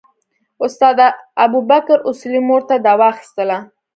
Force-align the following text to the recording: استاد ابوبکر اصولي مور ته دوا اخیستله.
استاد 0.65 0.97
ابوبکر 1.45 1.99
اصولي 2.09 2.39
مور 2.47 2.61
ته 2.69 2.75
دوا 2.85 3.07
اخیستله. 3.13 3.57